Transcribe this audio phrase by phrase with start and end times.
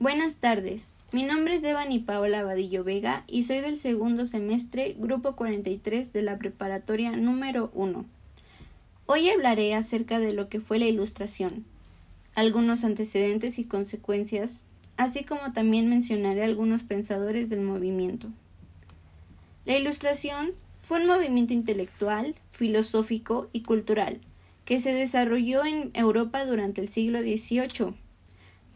[0.00, 0.94] Buenas tardes.
[1.10, 6.22] Mi nombre es Devani Paola Vadillo Vega y soy del segundo semestre, grupo 43 de
[6.22, 8.06] la preparatoria número 1.
[9.06, 11.64] Hoy hablaré acerca de lo que fue la Ilustración,
[12.36, 14.62] algunos antecedentes y consecuencias,
[14.96, 18.28] así como también mencionaré algunos pensadores del movimiento.
[19.64, 24.20] La Ilustración fue un movimiento intelectual, filosófico y cultural
[24.64, 28.07] que se desarrolló en Europa durante el siglo XVIII.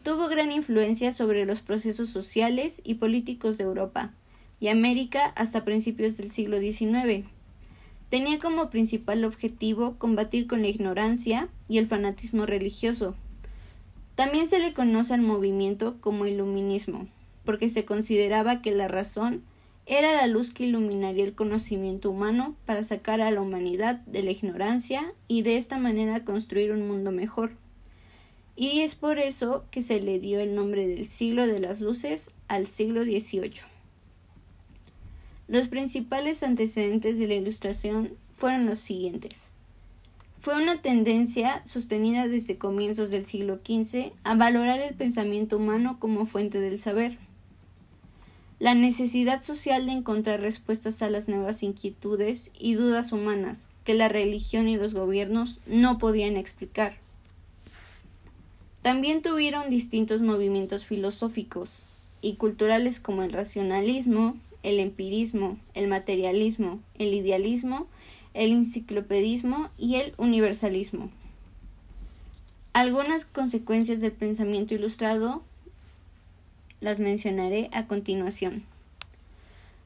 [0.03, 4.11] Tuvo gran influencia sobre los procesos sociales y políticos de Europa
[4.59, 7.25] y América hasta principios del siglo XIX.
[8.09, 13.15] Tenía como principal objetivo combatir con la ignorancia y el fanatismo religioso.
[14.15, 17.07] También se le conoce al movimiento como iluminismo,
[17.45, 19.41] porque se consideraba que la razón
[19.85, 24.31] era la luz que iluminaría el conocimiento humano para sacar a la humanidad de la
[24.31, 27.62] ignorancia y de esta manera construir un mundo mejor.
[28.55, 32.31] Y es por eso que se le dio el nombre del siglo de las luces
[32.47, 33.61] al siglo XVIII.
[35.47, 39.51] Los principales antecedentes de la Ilustración fueron los siguientes.
[40.37, 46.25] Fue una tendencia sostenida desde comienzos del siglo XV a valorar el pensamiento humano como
[46.25, 47.17] fuente del saber
[48.63, 54.07] la necesidad social de encontrar respuestas a las nuevas inquietudes y dudas humanas que la
[54.07, 57.02] religión y los gobiernos no podían explicar.
[58.83, 61.85] También tuvieron distintos movimientos filosóficos
[62.21, 67.87] y culturales como el racionalismo, el empirismo, el materialismo, el idealismo,
[68.33, 71.09] el enciclopedismo y el universalismo.
[72.73, 75.43] Algunas consecuencias del pensamiento ilustrado
[76.81, 78.63] las mencionaré a continuación.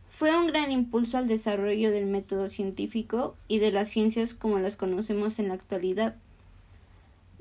[0.09, 4.75] Fue un gran impulso al desarrollo del método científico y de las ciencias como las
[4.75, 6.15] conocemos en la actualidad.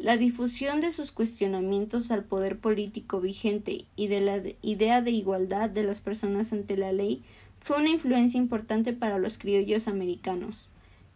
[0.06, 5.68] La difusión de sus cuestionamientos al poder político vigente y de la idea de igualdad
[5.68, 7.24] de las personas ante la ley
[7.58, 10.68] fue una influencia importante para los criollos americanos,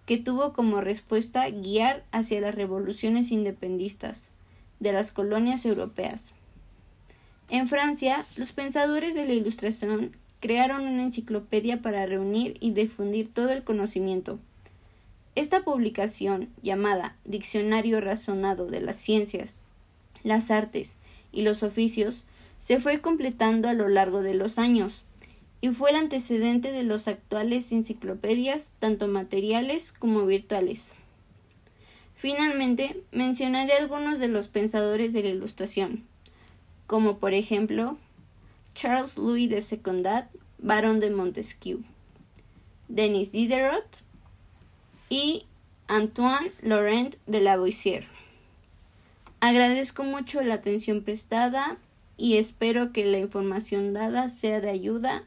[0.07, 4.31] que tuvo como respuesta guiar hacia las revoluciones independistas
[4.81, 6.35] de las colonias europeas.
[7.49, 13.51] En Francia, los pensadores de la Ilustración crearon una enciclopedia para reunir y difundir todo
[13.51, 14.41] el conocimiento.
[15.35, 19.65] Esta publicación, llamada Diccionario Razonado de las Ciencias,
[20.25, 20.99] las Artes
[21.33, 22.25] y los Oficios,
[22.59, 25.05] se fue completando a lo largo de los años
[25.61, 30.95] y fue el antecedente de las actuales enciclopedias, tanto materiales como virtuales.
[32.15, 36.05] Finalmente, mencionaré algunos de los pensadores de la Ilustración
[36.91, 37.99] como por ejemplo
[38.75, 41.85] Charles Louis de Secondat, barón de Montesquieu,
[42.89, 44.03] Denis Diderot
[45.11, 45.45] y
[45.89, 48.07] Antoine Laurent de Lavoisier.
[49.41, 51.77] Agradezco mucho la atención prestada
[52.17, 55.25] y espero que la información dada sea de ayuda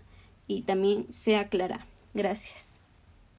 [0.48, 1.86] y también sea clara.
[2.14, 2.83] Gracias.